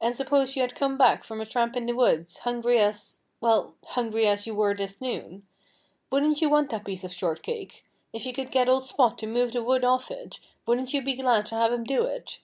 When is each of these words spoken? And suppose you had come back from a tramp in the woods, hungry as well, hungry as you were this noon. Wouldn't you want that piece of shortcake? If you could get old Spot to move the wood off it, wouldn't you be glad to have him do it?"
And 0.00 0.16
suppose 0.16 0.56
you 0.56 0.62
had 0.62 0.74
come 0.74 0.96
back 0.96 1.22
from 1.22 1.38
a 1.38 1.44
tramp 1.44 1.76
in 1.76 1.84
the 1.84 1.92
woods, 1.92 2.38
hungry 2.38 2.78
as 2.78 3.20
well, 3.42 3.74
hungry 3.88 4.26
as 4.26 4.46
you 4.46 4.54
were 4.54 4.72
this 4.74 5.02
noon. 5.02 5.46
Wouldn't 6.10 6.40
you 6.40 6.48
want 6.48 6.70
that 6.70 6.86
piece 6.86 7.04
of 7.04 7.12
shortcake? 7.12 7.84
If 8.10 8.24
you 8.24 8.32
could 8.32 8.50
get 8.52 8.70
old 8.70 8.86
Spot 8.86 9.18
to 9.18 9.26
move 9.26 9.52
the 9.52 9.62
wood 9.62 9.84
off 9.84 10.10
it, 10.10 10.40
wouldn't 10.64 10.94
you 10.94 11.02
be 11.02 11.12
glad 11.14 11.44
to 11.44 11.56
have 11.56 11.74
him 11.74 11.84
do 11.84 12.06
it?" 12.06 12.40